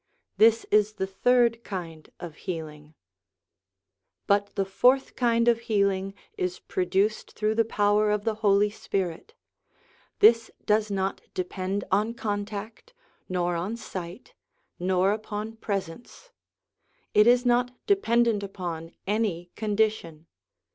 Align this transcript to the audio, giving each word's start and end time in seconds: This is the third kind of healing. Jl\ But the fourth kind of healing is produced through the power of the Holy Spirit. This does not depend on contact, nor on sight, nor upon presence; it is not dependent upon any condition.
This 0.37 0.65
is 0.71 0.93
the 0.93 1.05
third 1.05 1.63
kind 1.63 2.09
of 2.19 2.33
healing. 2.49 2.85
Jl\ 2.85 2.93
But 4.25 4.55
the 4.55 4.65
fourth 4.65 5.15
kind 5.15 5.47
of 5.47 5.59
healing 5.69 6.15
is 6.39 6.57
produced 6.59 7.33
through 7.33 7.53
the 7.53 7.65
power 7.65 8.09
of 8.09 8.23
the 8.23 8.33
Holy 8.41 8.71
Spirit. 8.71 9.35
This 10.17 10.49
does 10.65 10.89
not 10.89 11.21
depend 11.35 11.83
on 11.91 12.15
contact, 12.15 12.95
nor 13.29 13.55
on 13.55 13.77
sight, 13.77 14.33
nor 14.79 15.11
upon 15.11 15.57
presence; 15.57 16.31
it 17.13 17.27
is 17.27 17.45
not 17.45 17.69
dependent 17.85 18.41
upon 18.41 18.93
any 19.05 19.51
condition. 19.55 20.25